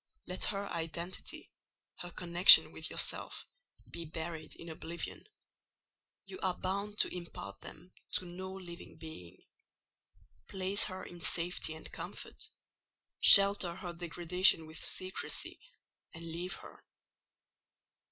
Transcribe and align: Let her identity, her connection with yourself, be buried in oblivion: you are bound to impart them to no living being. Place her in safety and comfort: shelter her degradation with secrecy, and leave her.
Let 0.25 0.45
her 0.45 0.67
identity, 0.69 1.51
her 1.99 2.09
connection 2.09 2.71
with 2.71 2.89
yourself, 2.89 3.45
be 3.87 4.03
buried 4.03 4.55
in 4.55 4.67
oblivion: 4.69 5.23
you 6.25 6.39
are 6.39 6.55
bound 6.57 6.97
to 7.01 7.15
impart 7.15 7.61
them 7.61 7.93
to 8.13 8.25
no 8.25 8.51
living 8.51 8.97
being. 8.97 9.37
Place 10.47 10.85
her 10.85 11.03
in 11.05 11.21
safety 11.21 11.75
and 11.75 11.91
comfort: 11.91 12.49
shelter 13.19 13.75
her 13.75 13.93
degradation 13.93 14.65
with 14.65 14.83
secrecy, 14.83 15.59
and 16.15 16.25
leave 16.25 16.55
her. 16.55 16.83